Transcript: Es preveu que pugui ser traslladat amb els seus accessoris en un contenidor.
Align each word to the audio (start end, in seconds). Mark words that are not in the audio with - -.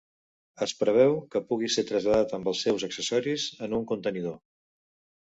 Es 0.65 0.71
preveu 0.79 1.13
que 1.35 1.41
pugui 1.51 1.69
ser 1.75 1.85
traslladat 1.91 2.35
amb 2.39 2.51
els 2.55 2.65
seus 2.67 2.89
accessoris 2.91 3.49
en 3.69 3.81
un 3.83 3.89
contenidor. 3.97 4.39